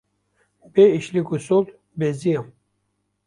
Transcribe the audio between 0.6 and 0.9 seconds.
bê